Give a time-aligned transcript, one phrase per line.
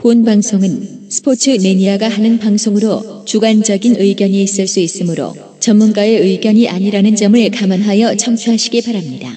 [0.00, 7.50] 본 방송은 스포츠 매니아가 하는 방송으로 주관적인 의견이 있을 수 있으므로 전문가의 의견이 아니라는 점을
[7.50, 9.28] 감안하여 청취하시기 바랍니다.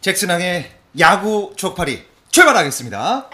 [0.00, 0.66] 잭슨왕의
[1.00, 1.98] 야구 추억팔이
[2.30, 3.30] 출발하겠습니다.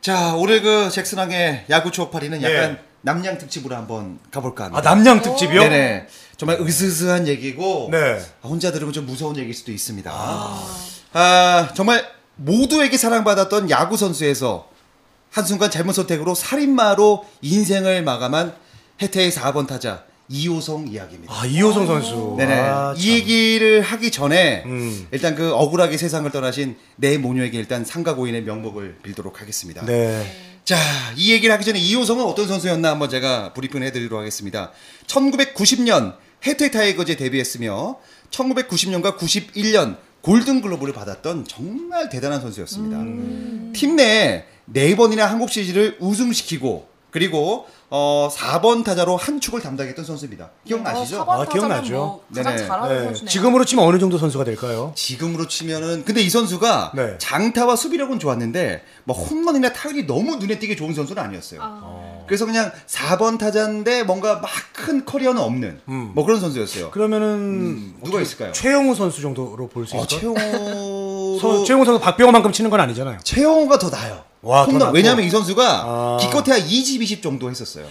[0.00, 2.88] 자, 오늘 그 잭슨왕의 야구 추억팔이는 약간 예.
[3.02, 4.90] 남양 특집으로 한번 가볼까 합니다.
[4.90, 5.60] 아 남양 특집이요?
[5.60, 6.06] 네네.
[6.36, 8.20] 정말 으스스한 얘기고 네.
[8.42, 10.10] 아, 혼자 들으면 좀 무서운 얘기일 수도 있습니다.
[11.12, 12.04] 아, 정말
[12.36, 14.68] 모두에게 사랑받았던 야구 선수에서
[15.32, 18.54] 한순간 잘못 선택으로 살인마로 인생을 마감한
[19.02, 21.32] 해태의 4번 타자 이호성 이야기입니다.
[21.32, 22.34] 아 이호성 선수.
[22.36, 22.54] 네네.
[22.54, 25.06] 아, 이 얘기를 하기 전에 음.
[25.10, 29.84] 일단 그 억울하게 세상을 떠나신 내 모녀에게 일단 상가고인의 명복을 빌도록 하겠습니다.
[29.86, 30.26] 네.
[30.64, 30.76] 자,
[31.16, 34.70] 이 얘기를 하기 전에 이호성은 어떤 선수였나 한번 제가 브리핑을 해드리도록 하겠습니다.
[35.06, 36.14] 1990년
[36.46, 37.98] 해태 타이거즈에 데뷔했으며
[38.30, 42.98] 1990년과 91년 골든글로브를 받았던 정말 대단한 선수였습니다.
[43.72, 50.50] 팀 내에 네 번이나 한국 시리즈를 우승시키고 그리고 어 4번 타자로 한 축을 담당했던 선수입니다.
[50.66, 51.24] 기억나시죠?
[51.26, 51.94] 아, 아, 기억나죠.
[51.94, 52.66] 뭐 가장 네네.
[52.68, 53.04] 잘하는 네.
[53.06, 53.28] 선수네요.
[53.30, 54.92] 지금으로 치면 어느 정도 선수가 될까요?
[54.94, 57.14] 지금으로 치면은 근데 이 선수가 네.
[57.18, 62.24] 장타와 수비력은 좋았는데 뭐 홈런이나 타율이 너무 눈에 띄게 좋은 선수는 아니었어요.
[62.26, 66.12] 그래서 그냥 4번 타자인데 뭔가 막 큰 커리어는 없는 음.
[66.14, 66.92] 뭐 그런 선수였어요.
[66.92, 68.52] 그러면은 누가 있을까요?
[68.52, 70.34] 최영우 선수 정도로 볼수 어, 있을까요?
[71.40, 73.18] 서- 최영우 선수 박병호만큼 치는 건 아니잖아요.
[73.24, 74.22] 최영호가 더 나요.
[74.42, 74.94] 와, 더 홈런.
[74.94, 76.18] 왜냐하면 이 선수가 아.
[76.20, 77.86] 기껏해야 20, 20 정도 했었어요.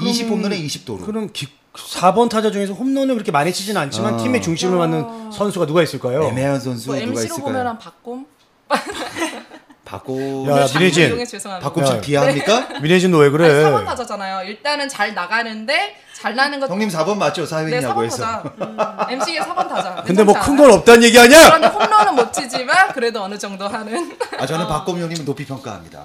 [0.00, 1.04] 20 홈런에 20도로.
[1.04, 4.16] 그럼 기, 4번 타자 중에서 홈런을 그렇게 많이 치진 않지만 아.
[4.16, 6.24] 팀의 중심을 맡는 선수가 누가 있을까요?
[6.24, 7.44] 애매한 선수 뭐 누가 MC로 있을까요?
[7.44, 8.26] 보면 한 박곰?
[9.90, 10.12] 바꿔
[10.48, 11.08] 야, 미래진.
[11.08, 11.68] 이용해 죄송합니다.
[11.68, 11.84] 바꿔 야.
[11.86, 12.78] 좀 비하합니까?
[12.80, 13.48] 민혜진 너왜 아니, 그래?
[13.64, 14.48] 4번 타자잖아요.
[14.48, 17.42] 일단은 잘 나가는데 잘 나는 것 형님 4번 맞죠?
[17.42, 18.16] 네, 사회인 4번 야구에서.
[18.22, 18.42] 타자.
[18.60, 18.76] 음,
[19.10, 20.02] MC의 4번 타자.
[20.06, 21.46] 근데 뭐 큰 건 없다는 얘기 아니야?
[21.48, 24.16] 그런데 홈런은 못 치지만 그래도 어느 정도 하는.
[24.38, 25.98] 아 저는 박검 형님은 높이 평가합니다.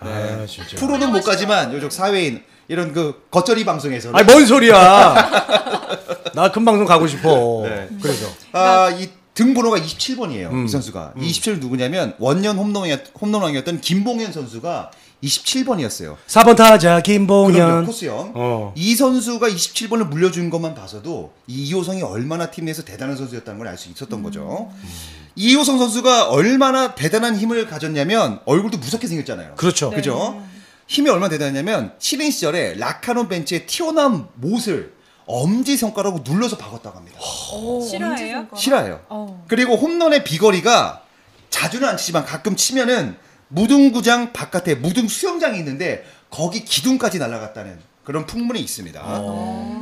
[0.00, 0.76] 아, 진짜.
[0.76, 5.14] 프로는 못 가지만 요즘 사회인 이런 그 겉절이 방송에서는 아니 뭔 소리야?
[6.34, 7.62] 나 큰 방송 가고 싶어.
[7.64, 7.88] 네.
[8.02, 9.08] 그래서 아, 이
[9.44, 10.50] 등번호가 27번이에요.
[10.50, 10.66] 음.
[10.66, 11.14] 이 선수가.
[11.18, 14.90] 27 누구냐면 원년 홈런왕이었, 홈런왕이었던 김봉현 선수가
[15.24, 16.16] 27번이었어요.
[16.26, 17.86] 4번 타자 김봉현.
[17.86, 18.32] 코스형.
[18.34, 18.74] 어.
[18.76, 23.78] 이 선수가 27번을 물려준 것만 봐서도 이 이호성이 얼마나 팀 내에서 대단한 선수였다는 걸 알
[23.78, 24.70] 수 있었던 거죠.
[25.36, 29.54] 이호성 선수가 얼마나 대단한 힘을 가졌냐면 얼굴도 무섭게 생겼잖아요.
[29.56, 29.88] 그렇죠.
[29.90, 30.42] 그죠?
[30.86, 34.92] 힘이 얼마나 대단했냐면 신인 시절에 라카논 벤치에 튀어나온 못을
[35.30, 37.18] 엄지 손가락으로 눌러서 박았다고 합니다.
[37.54, 38.48] 오, 실화예요?
[38.56, 39.04] 실화예요.
[39.08, 39.44] 어.
[39.48, 41.02] 그리고 홈런의 비거리가
[41.50, 43.16] 자주는 안 치지만 가끔 치면은
[43.48, 49.00] 무등구장 바깥에 무등 수영장이 있는데 거기 기둥까지 날아갔다는 그런 풍문이 있습니다.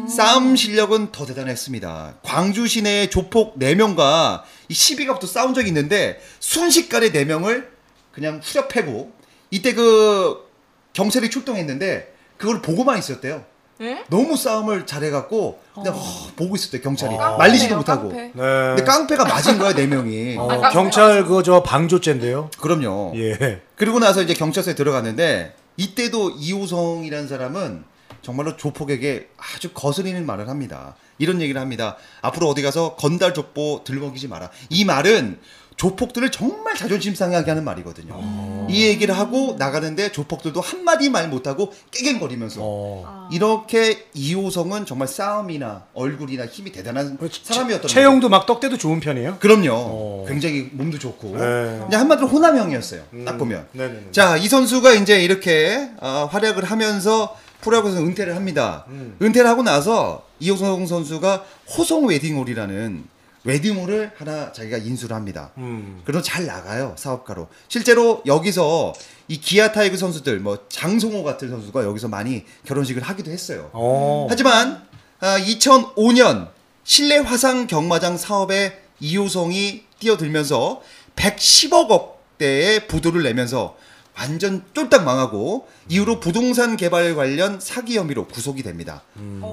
[0.09, 2.17] 싸움 실력은 더 대단했습니다.
[2.23, 7.69] 광주 시내의 조폭 4명과 이 시비가 붙어 싸운 적이 있는데 순식간에 4명을
[8.13, 9.13] 그냥 후려 패고
[9.51, 10.47] 이때 그
[10.93, 13.45] 경찰이 출동했는데 그걸 보고만 있었대요.
[13.81, 14.05] 예?
[14.09, 17.37] 너무 싸움을 잘해갖고 그냥 허, 보고 있었대 요 경찰이 어.
[17.37, 18.09] 말리지도 못하고.
[18.09, 18.23] 깡패.
[18.25, 18.33] 네.
[18.35, 20.37] 근데 깡패가 맞은 거야 네 명이.
[20.39, 22.51] 어, 아, 경찰 그저 방조죄인데요.
[22.61, 23.13] 그럼요.
[23.17, 23.63] 예.
[23.77, 27.85] 그리고 나서 이제 경찰서에 들어갔는데 이때도 이호성이라는 사람은
[28.23, 30.97] 정말로 조폭에게 아주 거스리는 말을 합니다.
[31.19, 31.97] 이런 얘기를 합니다.
[32.23, 34.51] 앞으로 어디 가서 건달 족보 들먹이지 마라.
[34.71, 35.39] 이 말은
[35.79, 38.67] 조폭들을 정말 자존심 상하게 하는 말이거든요.
[38.69, 43.29] 이 얘기를 하고 나가는데 조폭들도 한마디 말 못하고 깨갱거리면서 어.
[43.33, 47.89] 이렇게 이호성은 정말 싸움이나 얼굴이나 힘이 대단한 사람이었던.
[47.89, 49.37] 체형도 막 떡대도 좋은 편이에요.
[49.39, 49.71] 그럼요.
[49.71, 50.25] 어.
[50.27, 51.29] 굉장히 몸도 좋고.
[51.39, 51.81] 네.
[51.85, 53.03] 그냥 한마디로 호남형이었어요.
[53.25, 53.69] 딱 보면.
[53.71, 54.09] 네네네.
[54.11, 58.85] 자, 이 선수가 이제 이렇게 어, 활약을 하면서 프로야구에서 은퇴를 합니다.
[58.89, 59.17] 음.
[59.23, 61.45] 은퇴를 하고 나서 이호성 선수가
[61.77, 63.05] 호성 웨딩홀이라는
[63.45, 65.53] 웨딩홀을 하나 자기가 인수를 합니다.
[65.59, 66.03] 음.
[66.05, 67.49] 그래서 잘 나가요 사업가로.
[67.69, 68.93] 실제로 여기서
[69.29, 73.71] 이 기아 타이거 선수들 뭐 장성호 같은 선수가 여기서 많이 결혼식을 하기도 했어요.
[73.73, 74.27] 어.
[74.29, 74.83] 하지만
[75.21, 76.49] 아, 2005년
[76.85, 80.83] 실내 화상 경마장 사업에 이호성이 뛰어들면서
[81.17, 83.77] 110억 억대의 부도를 내면서
[84.19, 89.03] 완전 쫄딱 망하고 이후로 부동산 개발 관련 사기 혐의로 구속이 됩니다.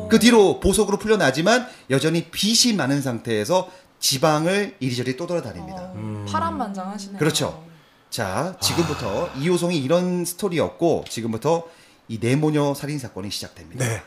[0.09, 3.69] 그 뒤로 보석으로 풀려나지만 여전히 빚이 많은 상태에서
[3.99, 5.91] 지방을 이리저리 떠돌아다닙니다.
[5.93, 7.19] 어, 파란만장하시네요.
[7.19, 7.63] 그렇죠.
[8.09, 11.67] 자, 지금부터 이호성이 이런 스토리였고 지금부터
[12.07, 13.85] 이 내모녀 살인 사건이 시작됩니다.
[13.85, 14.01] 네.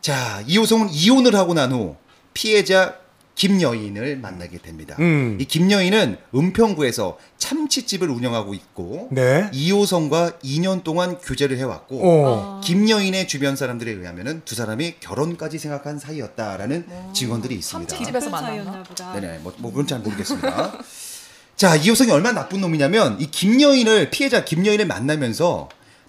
[0.00, 1.96] 자, 이호성은 이혼을 하고 난 후
[2.34, 2.96] 피해자
[3.38, 4.96] 김여인을 만나게 됩니다.
[4.98, 5.38] 음.
[5.40, 9.48] 이 김여인은 은평구에서 참치집을 운영하고 있고 네.
[9.52, 12.60] 이호성과 2년 동안 교제를 해왔고 어.
[12.64, 17.88] 김여인의 주변 사람들에 의하면은 두 사람이 결혼까지 생각한 사이였다라는 증언들이 있습니다.
[17.88, 18.82] 참치 집에서 나쁜 만났나?
[18.82, 19.12] 보다.
[19.12, 20.72] 네네, 뭐, 뭐 그건 잘 모르겠습니다.
[21.56, 25.68] 자, 이호성이 얼마나 나쁜 놈이냐면 이 김여인을 피해자 김여인을 만나면서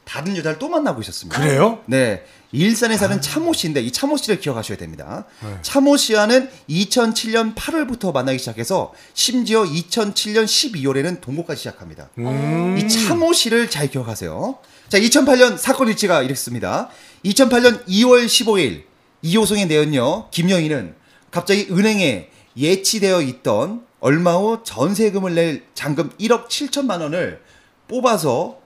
[0.10, 1.40] 다른 여자를 또 만나고 있었습니다.
[1.40, 1.84] 그래요?
[1.86, 2.24] 네.
[2.52, 5.26] 일산에 사는 차모 씨인데 이 차모 씨를 기억하셔야 됩니다.
[5.62, 12.10] 차모 씨와는 2007년 8월부터 만나기 시작해서 심지어 2007년 12월에는 동거까지 시작합니다.
[12.18, 14.58] 이 차모 씨를 잘 기억하세요.
[14.88, 16.90] 자, 2008년 사건 일치가 이랬습니다.
[17.26, 18.86] 2008년 2월 15일
[19.22, 20.96] 이호성의 내연녀 김여인은
[21.30, 27.44] 갑자기 은행에 예치되어 있던 얼마 후 전세금을 낼 잔금 1억 7천만 원을
[27.88, 28.58] 뽑아서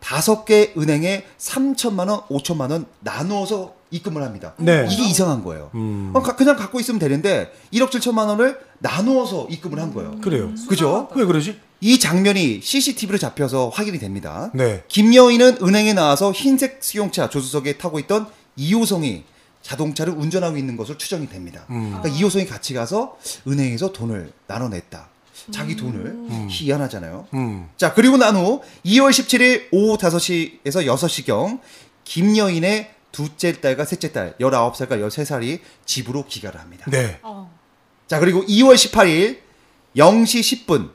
[0.00, 4.54] 다섯 개 은행에 3천만 원, 5천만 원 나누어서 입금을 합니다.
[4.58, 4.86] 네.
[4.90, 5.70] 이게 이상한 거예요.
[5.74, 6.10] 음.
[6.14, 10.18] 어, 가- 그냥 갖고 있으면 되는데 1억 7천만 원을 나누어서 입금을 한 거예요.
[10.20, 10.52] 그래요.
[10.68, 11.08] 그죠?
[11.14, 11.58] 왜 그러지?
[11.80, 14.50] 이 장면이 CCTV로 잡혀서 확인이 됩니다.
[14.54, 14.82] 네.
[14.88, 18.26] 김여인은 은행에 나와서 흰색 수용차 조수석에 타고 있던
[18.56, 19.24] 이호성이
[19.62, 21.64] 자동차를 운전하고 있는 것으로 추정이 됩니다.
[21.66, 23.16] 그러니까 이호성이 같이 가서
[23.48, 25.08] 은행에서 돈을 나눠냈다.
[25.50, 26.16] 자기 돈을
[26.50, 27.26] 희한하잖아요.
[27.34, 27.68] 음.
[27.76, 31.60] 자, 그리고 난 후 2월 17일 오후 5시에서 6시경
[32.04, 36.84] 김여인의 둘째 딸과 셋째 딸 19살과 13살이 집으로 귀가를 합니다.
[36.90, 37.18] 네.
[37.22, 37.50] 어.
[38.06, 39.38] 자, 그리고 2월 18일
[39.96, 40.90] 0시 10분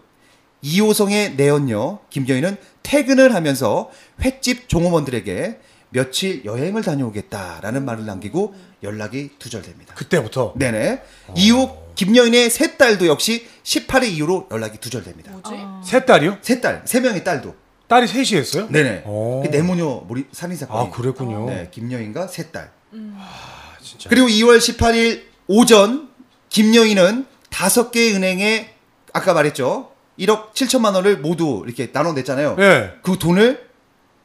[0.62, 3.90] 이호성의 내연녀 김여인은 퇴근을 하면서
[4.22, 5.60] 횟집 종업원들에게
[5.90, 8.54] 며칠 여행을 다녀오겠다라는 말을 남기고
[8.84, 9.94] 연락이 두절됩니다.
[9.96, 10.54] 그때부터.
[10.56, 11.02] 네네.
[11.36, 15.31] 이후 김여인의 세 딸도 역시 18일 이후로 연락이 두절됩니다.
[15.31, 15.90] 뭐지?
[15.90, 16.38] 세 딸이요?
[16.42, 17.56] 세 딸, 세 명의 딸도.
[17.88, 18.69] 딸이 셋이었어요?
[18.69, 19.04] 네네.
[19.06, 19.42] 오.
[19.44, 20.88] 그 내모녀 몰이 살인 사건이.
[20.88, 21.46] 아, 그랬군요.
[21.48, 22.72] 네, 김여인과 세 딸.
[22.94, 24.10] 아, 진짜.
[24.10, 26.10] 그리고 2월 18일 오전
[26.50, 28.74] 김여인은 다섯 개의 은행에
[29.13, 29.92] 아까 말했죠.
[30.19, 32.56] 1억 7천만 원을 모두 이렇게 나눠냈잖아요.
[32.56, 32.94] 네.
[33.02, 33.69] 그 돈을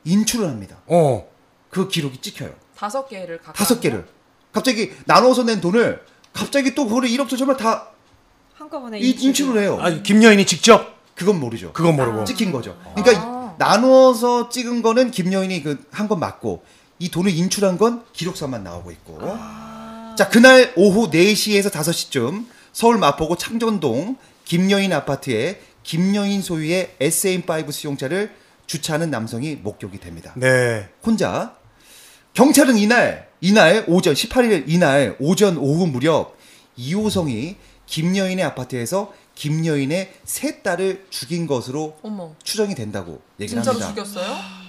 [0.04, 0.76] 인출을 합니다.
[0.86, 1.28] 어.
[1.70, 2.54] 그 기록이 찍혀요.
[2.76, 4.06] 다섯 개를 각 다섯 개를.
[4.52, 7.88] 갑자기 나눠서 낸 돈을 갑자기 또 그거를 1억 7천만 다
[8.66, 9.78] 한꺼번에 이- 인출을 해요.
[9.80, 11.72] 아, 김여인이 직접 그건 모르죠.
[11.72, 12.24] 그건 모르고.
[12.24, 12.76] 찍힌 거죠.
[12.94, 13.54] 그러니까 아.
[13.58, 16.62] 나누어서 찍은 거는 김여인이 그 한 건 맞고
[16.98, 19.18] 이 돈을 인출한 건 기록서만 나오고 있고.
[20.16, 28.32] 자, 그날 오후 4시에서 5시쯤 서울 마포구 창전동 김여인 아파트에 김여인 소유의 SM5 수용차를
[28.66, 30.32] 주차하는 남성이 목격이 됩니다.
[30.36, 30.88] 네.
[31.04, 31.54] 혼자
[32.34, 36.36] 경찰은 이날 이날 오전 18일 이날 오전 오후 무렵
[36.76, 42.34] 이호성이 김여인의 아파트에서 김여인의 세 딸을 죽인 것으로 어머.
[42.42, 44.04] 추정이 된다고 얘기를 진짜로 합니다.
[44.04, 44.66] 죽였어요?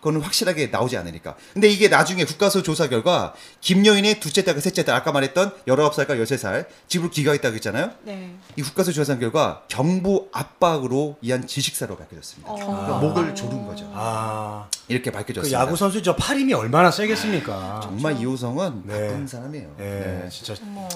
[0.00, 1.36] 그거는 확실하게 나오지 않으니까.
[1.52, 6.66] 근데 이게 나중에 국가수 조사 결과 김여인의 둘째 딸과 셋째 딸 아까 말했던 19살과 13살
[6.88, 7.90] 집으로 귀가했다고 했잖아요.
[8.04, 8.34] 네.
[8.56, 12.50] 이 국가수 조사 결과 경부 압박으로 이한 지식사로 밝혀졌습니다.
[12.50, 12.54] 어.
[12.54, 13.90] 그러니까 목을 조른 거죠.
[13.94, 14.68] 아.
[14.88, 15.60] 이렇게 그 밝혀졌습니다.
[15.60, 17.80] 야구 선수 저 팔힘이 얼마나 세겠습니까?
[17.82, 19.00] 정말 이호성은 네.
[19.00, 19.74] 나쁜 사람이에요.
[19.76, 19.84] 네,
[20.22, 20.28] 네.
[20.30, 20.54] 진짜.
[20.62, 20.88] 어머.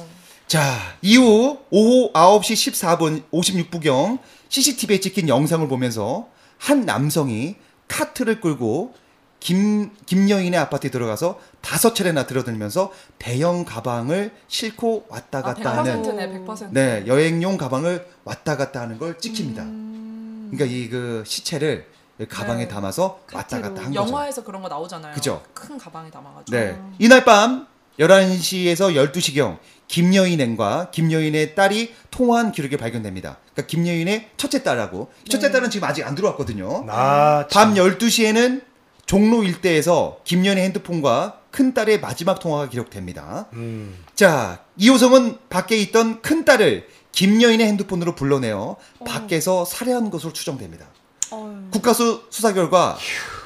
[0.55, 6.29] 자, 이후 오후 9시 14분 56분경 CCTV에 찍힌 영상을 보면서
[6.59, 7.57] 한 남성이
[7.89, 8.95] 카트를 끌고
[9.41, 16.45] 김, 김여인의 아파트에 들어가서 다섯 차례나 들어들면서 대형 가방을 싣고 왔다 아, 갔다 하는 100%네,
[16.47, 16.69] 100%.
[16.71, 19.65] 네, 여행용 가방을 왔다 갔다 하는 걸 찍힙니다.
[19.65, 20.51] 음.
[20.53, 21.89] 그러니까 이 그 시체를
[22.29, 22.69] 가방에 네.
[22.69, 23.61] 담아서 왔다.
[23.61, 23.95] 갔다 한 거죠.
[23.95, 25.15] 영화에서 그런 거 나오잖아요.
[25.15, 25.43] 그죠?
[25.53, 26.57] 큰 가방에 담아가지고.
[26.57, 26.81] 네.
[27.01, 27.67] 이날 밤
[27.99, 29.59] 11시에서 12시경
[29.89, 33.39] 김여인과 김여인의 딸이 통화한 기록이 발견됩니다.
[33.53, 36.87] 그러니까 김여인의 첫째 딸하고 이 첫째 딸은 지금 아직 안 들어왔거든요.
[36.89, 37.85] 아, 밤 참.
[37.85, 38.63] 12시에는
[39.07, 43.47] 종로 일대에서 김여인의 핸드폰과 큰 딸의 마지막 통화가 기록됩니다.
[43.53, 43.97] 음.
[44.15, 50.87] 자, 이호성은 밖에 있던 큰 딸을 김여인의 핸드폰으로 불러내어 밖에서 살해한 것으로 추정됩니다.
[51.31, 51.71] 어휴.
[51.71, 52.99] 국가수 수사 결과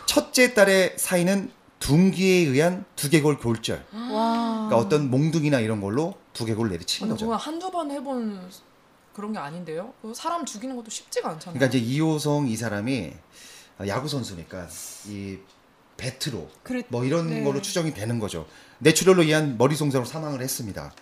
[0.06, 3.84] 첫째 딸의 사인은 둔기에 의한 두개골 골절.
[3.92, 4.66] 와.
[4.68, 7.26] 그러니까 어떤 몽둥이나 이런 걸로 두개골을 내리친 아니, 거죠.
[7.26, 8.50] 그건 한두 번 해본
[9.14, 9.92] 그런 게 아닌데요?
[10.02, 11.58] 그 사람 죽이는 것도 쉽지가 않잖아요.
[11.58, 13.12] 그러니까 이제 이호성 이 사람이
[13.86, 14.68] 야구 선수니까
[15.06, 15.38] 이
[15.96, 17.42] 배트로 그랬- 뭐 이런 네.
[17.42, 18.46] 걸로 추정이 되는 거죠.
[18.78, 20.92] 뇌출혈로 의한 머리 손상으로 사망을 했습니다.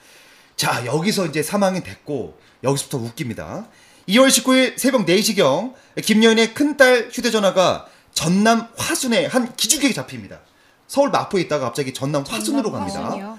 [0.56, 3.68] 자 여기서 이제 사망이 됐고 여기서부터 웃깁니다.
[4.08, 10.40] 2월 19일 새벽 4시경 김여인의 큰딸 휴대전화가 전남 화순의 한 기죽에 잡힙니다.
[10.86, 13.04] 서울 마포에 있다가 갑자기 전남 화순으로 갑니다.
[13.04, 13.38] 화순이요?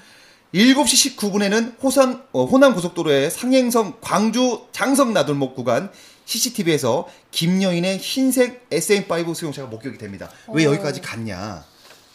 [0.53, 5.91] 7시 19분에는 호산, 어, 호남 고속도로의 상행성 광주 장성 나들목 구간
[6.25, 10.29] CCTV에서 김여인의 흰색 SM5 수용차가 목격이 됩니다.
[10.49, 10.71] 왜 어.
[10.71, 11.63] 여기까지 갔냐?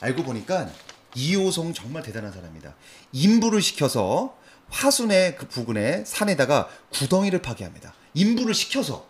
[0.00, 0.68] 알고 보니까
[1.14, 2.74] 이호성 정말 대단한 사람이다.
[3.12, 4.34] 인부를 시켜서
[4.70, 7.94] 화순의 그 부근에 산에다가 구덩이를 파괴합니다.
[8.14, 9.06] 인부를 시켜서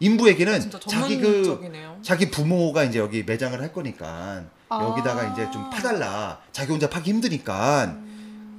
[0.00, 2.00] 인부에게는 자기 그.
[2.02, 4.82] 자기 부모가 이제 여기 매장을 할 거니까 아.
[4.82, 6.40] 여기다가 이제 좀 파달라.
[6.52, 7.96] 자기 혼자 파기 힘드니까.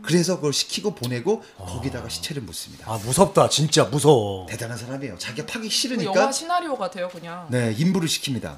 [0.01, 2.89] 그래서 그걸 시키고 보내고 거기다가 시체를 묻습니다.
[2.89, 4.46] 아 무섭다 진짜 무서워.
[4.48, 5.17] 대단한 사람이에요.
[5.17, 7.48] 자기가 파기 그 싫으니까 영화 시나리오 같아요, 그냥.
[7.50, 8.58] 네, 인부를 시킵니다.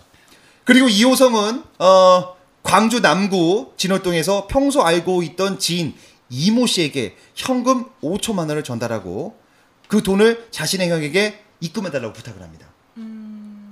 [0.63, 5.95] 그리고 이호성은 어, 광주 남구 진월동에서 평소 알고 있던 지인
[6.29, 9.35] 이모 씨에게 현금 5천만 원을 전달하고
[9.87, 12.67] 그 돈을 자신의 형에게 입금해 달라고 부탁을 합니다.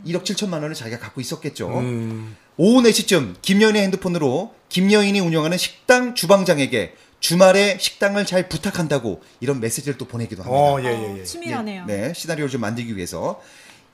[0.06, 1.68] 1억 7천만 원을 자기가 갖고 있었겠죠.
[1.80, 2.36] 음.
[2.56, 10.06] 오후 4시쯤 김여인의 핸드폰으로 김여인이 운영하는 식당 주방장에게 주말에 식당을 잘 부탁한다고 이런 메시지를 또
[10.06, 10.60] 보내기도 합니다.
[10.60, 11.22] 어 예 예 예.
[11.22, 11.86] 어, 치밀하네요.
[11.86, 13.42] 네, 시나리오를 좀 만들기 위해서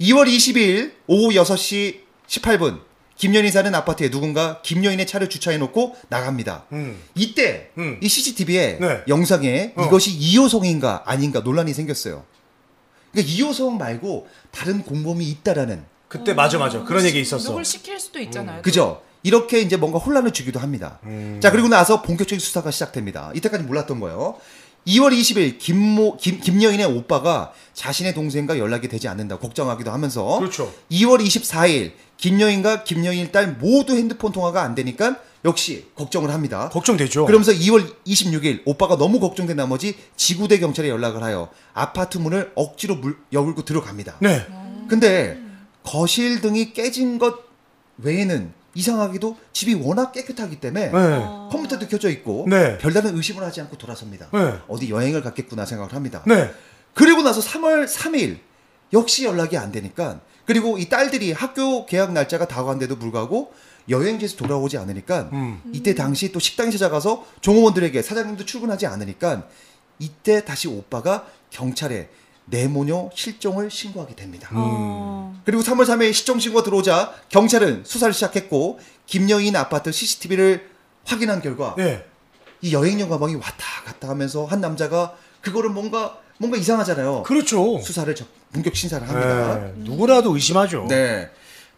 [0.02, 2.82] 2월 20일 오후 6시 18분
[3.18, 6.66] 김여인이 사는 아파트에 누군가 김여인의 차를 주차해 놓고 나갑니다.
[6.74, 7.00] 음.
[7.16, 7.98] 이때 음.
[8.02, 9.02] 이 CCTV에 네.
[9.08, 9.86] 영상에 어.
[9.86, 12.26] 이것이 이호성인가 아닌가 논란이 생겼어요.
[13.14, 17.50] 그러니까 이호성 말고 다른 공범이 있다라는 그때 맞아 맞아 그런 얘기 있었어.
[17.50, 18.62] 누굴 시킬 수도 있잖아요.
[18.62, 19.02] 그죠?
[19.24, 21.00] 이렇게 이제 뭔가 혼란을 주기도 합니다.
[21.04, 21.40] 음.
[21.42, 23.32] 자, 그리고 나서 본격적인 수사가 시작됩니다.
[23.36, 24.36] 이때까지 몰랐던 거예요.
[24.86, 30.74] 2월 20일 김모 김 김여인의 오빠가 자신의 동생과 연락이 되지 않는다 걱정하기도 하면서 그렇죠.
[30.92, 35.16] 2월 24일 김여인과 김여인 딸 모두 핸드폰 통화가 안 되니까
[35.46, 36.70] 역시 걱정을 합니다.
[36.70, 37.26] 걱정되죠.
[37.26, 43.18] 그러면서 2월 26일 오빠가 너무 걱정된 나머지 지구대 경찰에 연락을 하여 아파트 문을 억지로 물,
[43.32, 44.16] 열고 들어갑니다.
[44.20, 44.46] 네.
[44.88, 45.40] 근데
[45.84, 47.40] 거실 등이 깨진 것
[47.98, 50.92] 외에는 이상하게도 집이 워낙 깨끗하기 때문에 네.
[50.94, 51.50] 어.
[51.52, 52.78] 컴퓨터도 켜져 있고 네.
[52.80, 54.30] 별다른 의심을 하지 않고 돌아섭니다.
[54.34, 54.56] 네.
[54.68, 56.24] 어디 여행을 갔겠구나 생각을 합니다.
[56.26, 56.52] 네.
[56.94, 58.38] 그리고 나서 3월 3일
[58.94, 63.54] 역시 연락이 안 되니까 그리고 이 딸들이 학교 개학 날짜가 다가간데도 불구하고
[63.90, 65.62] 여행지에서 돌아오지 않으니까 음.
[65.74, 69.48] 이때 당시 또 식당에 찾아가서 종업원들에게 사장님도 출근하지 않으니까
[70.00, 72.10] 이때 다시 오빠가 경찰에
[72.46, 74.50] 내 모녀 실종을 신고하게 됩니다.
[74.52, 74.56] 음.
[74.58, 75.42] 어.
[75.46, 80.70] 그리고 3월 3일 실종 신고가 들어오자 경찰은 수사를 시작했고 김여인 아파트 CCTV를
[81.06, 82.06] 확인한 결과 네.
[82.62, 87.24] 이 여행용 가방이 왔다 갔다 하면서 한 남자가 그거를 뭔가 뭔가 이상하잖아요.
[87.24, 87.80] 그렇죠.
[87.82, 89.56] 수사를 저- 본격 신사를 합니다.
[89.60, 89.74] 네.
[89.78, 90.86] 누구라도 의심하죠.
[90.90, 91.30] 네.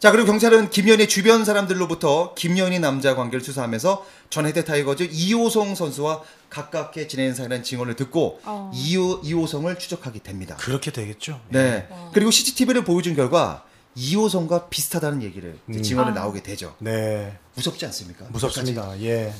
[0.05, 6.21] 자 그리고 경찰은 김여인의 주변 사람들로부터 김여인의 남자 관계를 수사하면서 전 해태 타이거즈 이호성 선수와
[6.51, 8.71] 가깝게 지내는 사이라는 증언을 듣고 어.
[8.71, 10.57] 이호, 이호성을 추적하게 됩니다.
[10.57, 11.41] 그렇게 되겠죠.
[11.49, 11.89] 네.
[12.13, 15.81] 그리고 CCTV를 보여준 결과 이호성과 비슷하다는 얘기를 음.
[15.81, 16.13] 증언을 아.
[16.13, 16.75] 나오게 되죠.
[16.77, 17.39] 네.
[17.55, 18.25] 무섭지 않습니까?
[18.29, 19.01] 무섭습니다.
[19.01, 19.33] 예.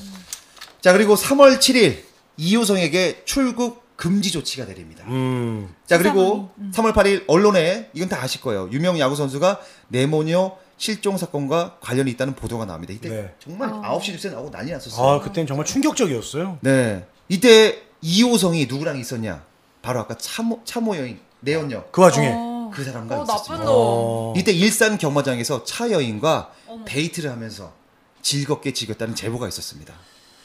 [0.82, 2.00] 자 그리고 3월 7일
[2.38, 5.06] 이호성에게 출국 금지 조치가 내립니다.
[5.08, 5.74] 음.
[5.86, 6.72] 자 그리고 음.
[6.74, 8.70] 3월 8일 언론에 이건 다 아실 거예요.
[8.72, 9.60] 유명 야구 선수가
[9.90, 12.94] 네모녀 실종 사건과 관련이 있다는 보도가 나옵니다.
[12.94, 13.36] 이때 네.
[13.40, 13.98] 정말 아.
[13.98, 15.08] 9시 뉴스에 나오고 난리 났었어요.
[15.08, 16.60] 아, 그때는 정말 충격적이었어요.
[16.62, 17.06] 네.
[17.30, 19.44] 이때 이호성이 누구랑 있었냐?
[19.82, 22.72] 바로 아까 참모 참모 여인 내연녀 그 와중에 어.
[22.74, 23.66] 그 사람과 어, 있었습니다.
[23.68, 24.34] 어.
[24.36, 26.84] 이때 일산 경마장에서 차 여인과 어머.
[26.86, 27.72] 데이트를 하면서
[28.22, 29.94] 즐겁게 즐겼다는 제보가 있었습니다.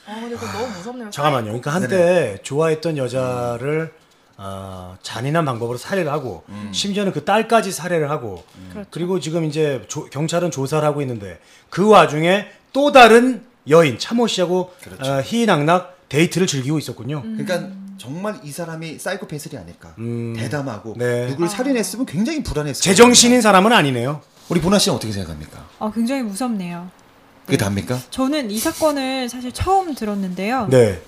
[0.06, 1.10] 아, 근데 그거 너무 무섭네요.
[1.10, 1.44] 잠깐만요.
[1.46, 3.92] 그러니까 한때 좋아했던 여자를
[4.36, 6.70] 아, 잔인한 방법으로 살해를 하고 음.
[6.72, 8.42] 심지어는 그 딸까지 살해를 하고
[8.72, 8.88] 그렇죠.
[8.90, 11.38] 그리고 지금 이제 조- 경찰은 조사를 하고 있는데
[11.68, 15.12] 그 와중에 또 다른 여인 참호 씨하고 그렇죠.
[15.12, 17.20] 어, 희낙낙 데이트를 즐기고 있었군요.
[17.22, 19.94] 그러니까 정말 이 사람이 사이코패스이 아닐까.
[19.98, 20.34] 음.
[20.34, 21.26] 대담하고 네.
[21.26, 24.22] 누굴 살인했으면 굉장히 불안했을 제정신인 사람은 아니네요.
[24.48, 25.66] 우리 보나 씨는 어떻게 생각합니까?
[25.78, 26.88] 아, 굉장히 무섭네요.
[27.50, 28.00] 그게 답니까?
[28.10, 30.68] 저는 이 사건을 사실 처음 들었는데요.
[30.70, 31.02] 네.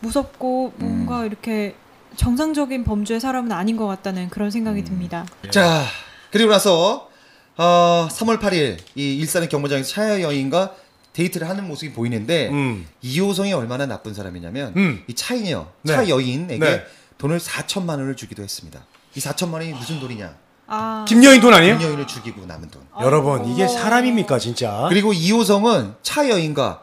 [0.00, 1.26] 무섭고 뭔가 음.
[1.26, 1.76] 이렇게
[2.16, 4.84] 정상적인 범죄의 사람은 아닌 것 같다는 그런 생각이 음.
[4.84, 5.24] 듭니다.
[5.50, 5.84] 자
[6.32, 7.08] 그리고 나서
[7.56, 10.74] 어, 3월 8일 이 일산의 경마장에서 차 여인과
[11.12, 12.86] 데이트를 하는 모습이 보이는데 음.
[13.00, 15.04] 이호성이 얼마나 나쁜 사람이냐면 음.
[15.06, 15.92] 이 차이녀 네.
[15.92, 16.84] 차 여인에게 네.
[17.18, 18.84] 돈을 4천만 원을 주기도 했습니다.
[19.14, 20.34] 이 4천만 원이 무슨 돈이냐?
[20.66, 21.78] 아, 김여인 돈 아니에요?
[21.78, 22.82] 김여인을 죽이고 남은 돈.
[23.00, 23.68] 여러분 이게 어.
[23.68, 24.86] 사람입니까 진짜?
[24.88, 26.82] 그리고 이호성은 차 여인과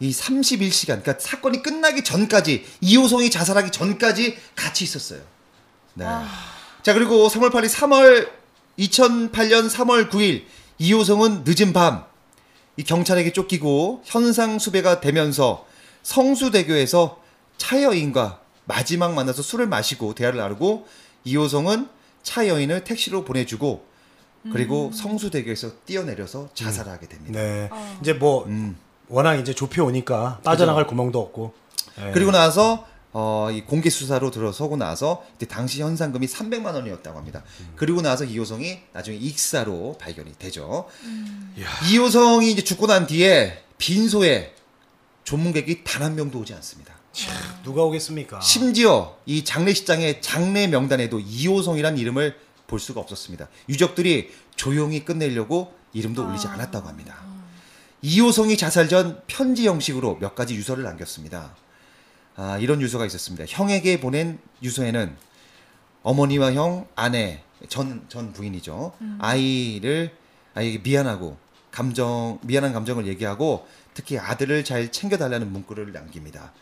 [0.00, 5.20] 이 31시간, 그러니까 사건이 끝나기 전까지 이호성이 자살하기 전까지 같이 있었어요.
[5.94, 6.04] 네.
[6.82, 8.28] 자 그리고 3월 8일 3월
[8.78, 10.44] 2008년 3월 9일
[10.78, 12.10] 이호성은 늦은 밤
[12.80, 15.66] 이 경찰에게 쫓기고 현상 수배가 되면서
[16.02, 17.20] 성수대교에서
[17.58, 20.86] 차 여인과 마지막 만나서 술을 마시고 대화를 나누고
[21.24, 21.88] 이호성은
[22.22, 23.84] 차 여인을 택시로 보내주고
[24.52, 27.38] 그리고 성수대교에서 뛰어내려서 자살을 하게 됩니다.
[27.40, 27.68] 네.
[27.70, 27.98] 어.
[28.00, 28.76] 이제 뭐 음.
[29.08, 31.52] 워낙 이제 좁혀 오니까 빠져나갈 구멍도 없고.
[31.98, 32.10] 네.
[32.12, 37.42] 그리고 나서 어, 이 공개 수사로 들어서고 나서 이때 당시 현상금이 300만 원이었다고 합니다.
[37.76, 40.86] 그리고 나서 이호성이 나중에 익사로 발견이 되죠.
[41.90, 44.54] 이호성이 이제 죽고 난 뒤에 빈소에
[45.24, 46.94] 조문객이 단 한 명도 오지 않습니다.
[47.62, 48.40] 누가 오겠습니까?
[48.40, 53.48] 심지어 이 장례식장의 장례 명단에도 이호성이라는 이름을 볼 수가 없었습니다.
[53.68, 57.16] 유족들이 조용히 끝내려고 이름도 올리지 않았다고 합니다.
[58.02, 61.54] 이호성이 자살 전 편지 형식으로 몇 가지 유서를 남겼습니다.
[62.36, 63.44] 아, 이런 유서가 있었습니다.
[63.46, 65.16] 형에게 보낸 유서에는
[66.02, 68.94] 어머니와 형, 아내, 전, 전 부인이죠.
[69.18, 70.16] 아이를,
[70.54, 71.36] 아이에게 미안하고,
[71.70, 76.54] 감정, 미안한 감정을 얘기하고, 특히 아들을 잘 챙겨달라는 문구를 남깁니다.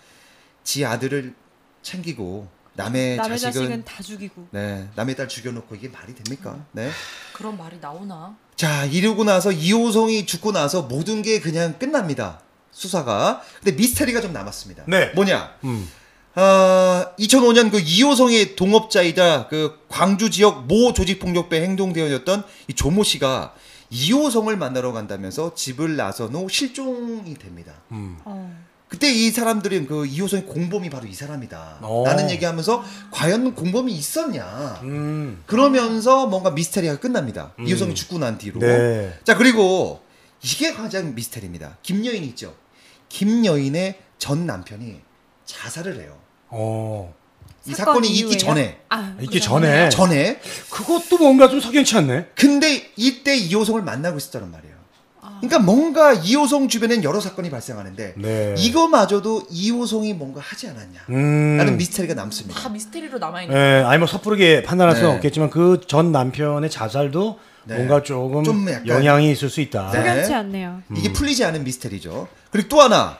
[0.68, 1.34] 지 아들을
[1.80, 4.48] 챙기고, 남의, 남의 자식은, 자식은 다 죽이고.
[4.50, 6.62] 네, 남의 딸 죽여놓고 이게 말이 됩니까?
[6.72, 6.90] 네.
[7.32, 8.36] 그런 말이 나오나?
[8.54, 12.42] 자, 이러고 나서 이호성이 죽고 나서 모든 게 그냥 끝납니다.
[12.70, 13.40] 수사가.
[13.64, 14.84] 근데 미스테리가 좀 남았습니다.
[14.88, 15.06] 네.
[15.14, 15.56] 뭐냐?
[15.64, 15.88] 음.
[16.34, 23.54] 아, 2005년 그 이호성의 동업자이자 그 광주 지역 모 조직폭력배 행동대원이었던 이 조모 씨가
[23.88, 27.72] 이호성을 만나러 간다면서 집을 나선 후 실종이 됩니다.
[27.90, 28.18] 음.
[28.26, 28.68] 어.
[28.88, 31.78] 그때 이 사람들은 그 이호성의 공범이 바로 이 사람이다.
[31.82, 32.04] 어.
[32.06, 34.80] 라는 얘기하면서 과연 공범이 있었냐.
[34.82, 35.42] 음.
[35.46, 37.52] 그러면서 뭔가 미스테리가 끝납니다.
[37.58, 37.66] 음.
[37.66, 38.60] 이호성이 죽고 난 뒤로.
[38.60, 39.12] 네.
[39.24, 40.00] 자 그리고
[40.42, 41.76] 이게 가장 미스테리입니다.
[41.82, 42.54] 김여인 있죠.
[43.10, 45.00] 김여인의 전 남편이
[45.44, 46.16] 자살을 해요.
[46.48, 47.14] 어.
[47.66, 48.38] 이 사건이 있기 이후에요?
[48.38, 49.90] 전에 아, 있기 그 전에.
[49.90, 50.40] 전에
[50.70, 52.28] 그것도 뭔가 좀 석연치 않네.
[52.34, 54.77] 근데 이때 이호성을 만나고 있었다는 말이에요.
[55.40, 58.54] 그러니까 뭔가 이호성 주변엔 여러 사건이 발생하는데 네.
[58.58, 61.56] 이거마저도 이호성이 뭔가 하지 않았냐 음.
[61.58, 62.60] 라는 미스테리가 남습니다.
[62.60, 65.16] 다 미스테리로 남아 있는 예, 아니 뭐 섣부르게 판단할 수는 네.
[65.16, 67.76] 없겠지만 그 전 남편의 자살도 네.
[67.76, 69.90] 뭔가 조금 좀 약간- 영향이 있을 수 있다.
[69.92, 69.98] 네.
[69.98, 70.82] 석연치 않네요.
[70.96, 72.28] 이게 풀리지 않은 미스테리죠.
[72.50, 73.18] 그리고 또 하나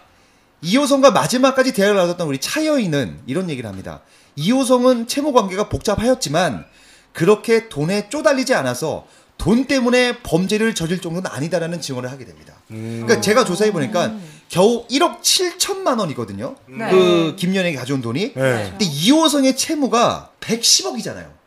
[0.62, 4.00] 이호성과 마지막까지 대화를 나눴던 우리 차여인은 이런 얘기를 합니다.
[4.36, 6.64] 이호성은 채무 관계가 복잡하였지만
[7.12, 9.06] 그렇게 돈에 쪼달리지 않아서
[9.38, 12.54] 돈 때문에 범죄를 저질 정도는 아니다라는 증언을 하게 됩니다.
[12.72, 13.02] 음.
[13.04, 14.14] 그러니까 제가 조사해 보니까
[14.48, 16.56] 겨우 1억 7천만 원이거든요.
[16.66, 16.90] 네.
[16.90, 18.34] 그 김연에게 가져온 돈이.
[18.34, 18.66] 네.
[18.70, 21.38] 근데 이호성의 채무가 110억이잖아요.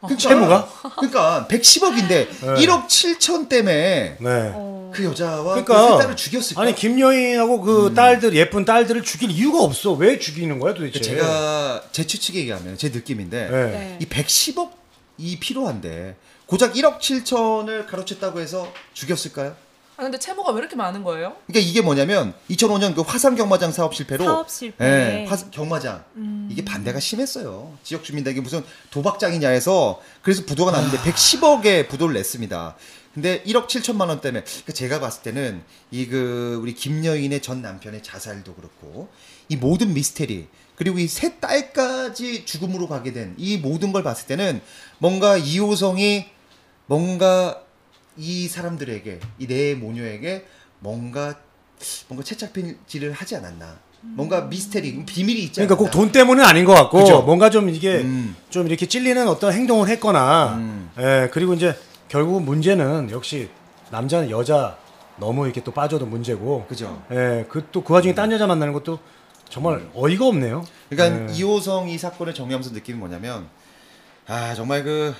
[0.00, 0.68] 그러니까, 채무가?
[0.96, 4.50] 그러니까 110억인데 1억 7천 때문에 네.
[4.54, 4.90] 어.
[4.92, 6.62] 그 여자와 그러니까 그세 딸을 죽였을까?
[6.62, 7.94] 아니 김여인하고 그 음.
[7.94, 9.92] 딸들 예쁜 딸들을 죽일 이유가 없어.
[9.92, 11.00] 왜 죽이는 거야 도대체?
[11.00, 13.64] 제가 제 추측에 의하면 제 느낌인데 네.
[13.66, 13.98] 네.
[14.00, 14.70] 이 110억
[15.18, 16.16] 이 필요한데
[16.52, 19.56] 고작 1억 7천을 가로챘다고 해서 죽였을까요?
[19.96, 21.34] 아 근데 채무가 왜 이렇게 많은 거예요?
[21.46, 24.84] 그러니까 이게 뭐냐면 2005년 그 화산 경마장 사업 실패로 사업 실패.
[24.84, 26.50] 예, 화, 경마장 음.
[26.52, 27.72] 이게 반대가 심했어요.
[27.82, 32.76] 지역 주민들에게 무슨 도박장이냐 해서 그래서 부도가 났는데 110억의 부도를 냈습니다.
[33.14, 38.02] 근데 1억 7천만 원 때문에 그러니까 제가 봤을 때는 이 그 우리 김여인의 전 남편의
[38.02, 39.08] 자살도 그렇고
[39.48, 44.60] 이 모든 미스테리 그리고 이 세 딸까지 죽음으로 가게 된 이 모든 걸 봤을 때는
[44.98, 46.26] 뭔가 이호성이
[46.96, 47.62] 뭔가
[48.18, 50.44] 이 사람들에게 이 내 모녀에게
[50.80, 51.34] 뭔가
[52.08, 56.98] 뭔가 채착질을 하지 않았나 뭔가 미스테리 비밀이 있지 그러니까 꼭 돈 때문은 아닌 것 같고
[56.98, 57.22] 그죠?
[57.22, 58.36] 뭔가 좀 이게 음.
[58.50, 60.90] 좀 이렇게 찔리는 어떤 행동을 했거나 음.
[60.98, 61.74] 예, 그리고 이제
[62.08, 63.48] 결국 문제는 역시
[63.90, 64.76] 남자는 여자
[65.16, 68.98] 너무 이렇게 또 빠져도 문제고 그죠 예, 그 또 그 와중에 딴 여자 만나는 것도
[69.48, 70.64] 정말 어이가 없네요.
[70.90, 71.34] 그러니까 예.
[71.34, 73.46] 이호성 이 사건을 정리하면서 느낌이 뭐냐면
[74.26, 75.14] 아 정말 그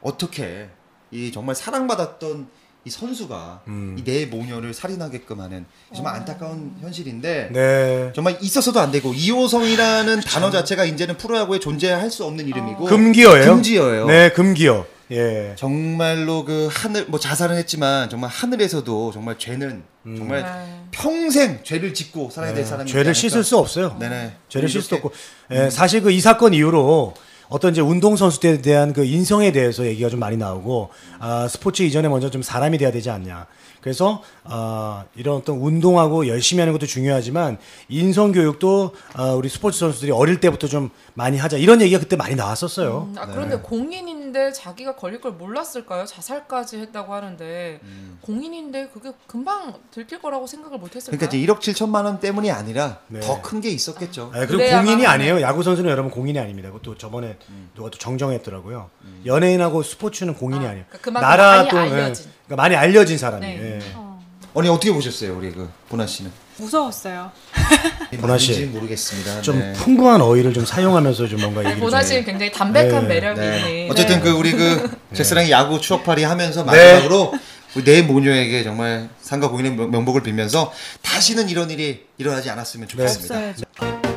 [0.00, 0.68] 어떻게
[1.10, 2.48] 이 정말 사랑받았던
[2.84, 3.96] 이 선수가 음.
[3.98, 8.12] 이내 모녀를 살인하게끔 하는 정말 안타까운 현실인데 네.
[8.14, 13.44] 정말 있어서도 안 되고 이호성이라는 단어 자체가 이제는 프로야구에 존재할 수 없는 이름이고 금기어예요.
[13.54, 14.06] 금지어예요.
[14.06, 14.86] 네, 금기어.
[15.10, 15.54] 예.
[15.58, 19.82] 정말로 그 하늘 뭐 자살은 했지만 정말 하늘에서도 정말 죄는
[20.16, 20.80] 정말 네.
[20.92, 23.96] 평생 죄를 짓고 살아야 될 네, 사람이 죄를 씻을 수 없어요.
[23.98, 25.12] 네네 죄를 씻을 수 없고
[25.50, 27.14] 예, 사실 그 이 사건 이후로
[27.50, 32.08] 어떤 이제 운동 선수들에 대한 그 인성에 대해서 얘기가 좀 많이 나오고 아, 스포츠 이전에
[32.08, 33.46] 먼저 좀 사람이 돼야 되지 않냐.
[33.80, 40.10] 그래서 아, 이런 어떤 운동하고 열심히 하는 것도 중요하지만 인성 교육도 아, 우리 스포츠 선수들이
[40.12, 43.08] 어릴 때부터 좀 많이 하자 이런 얘기가 그때 많이 나왔었어요.
[43.10, 46.04] 음, 아 그런데 공인인데 자기가 걸릴 걸 몰랐을까요?
[46.06, 47.80] 자살까지 했다고 하는데
[48.22, 51.18] 공인인데 그게 금방 들킬 거라고 생각을 못했을까요?
[51.18, 53.20] 그러니까 이제 1억 7천만 원 때문이 아니라 네.
[53.20, 54.30] 더큰 게 있었겠죠.
[54.34, 55.06] 아, 그리고 공인이.
[55.06, 55.40] 아니에요.
[55.40, 56.70] 야구 선수는 여러분 공인이 아닙니다.
[56.70, 57.36] 그것도 저번에
[57.74, 58.90] 누가 또 정정했더라고요.
[59.26, 60.84] 연예인하고 스포츠는 공인이 아, 아니에요.
[60.90, 62.26] 그러니까 알려진.
[62.26, 63.62] 예, 그러니까 많이 알려진 사람이에요.
[63.62, 63.74] 네.
[63.76, 63.92] 예.
[63.94, 64.20] 어.
[64.54, 66.32] 언니 어떻게 보셨어요, 우리 그 보나 씨는?
[66.56, 67.30] 무서웠어요.
[68.20, 68.64] 보나 씨.
[68.64, 69.40] 모르겠습니다.
[69.40, 69.72] 좀 네.
[69.74, 73.88] 풍부한 어휘를 좀 사용하면서 좀 뭔가 얘기를 보나 좀 씨는 굉장히 담백한 네, 매력이 네.
[73.88, 76.66] 어쨌든 그 우리 그 잭스랑의 야구 추억팔이 하면서 네.
[76.66, 77.34] 마지막으로
[77.76, 83.34] 우리 내 모녀에게 정말 상가 공인의 명- 명복을 빌면서 다시는 이런 일이 일어나지 않았으면 좋겠습니다.
[83.36, 84.09] 없어야죠.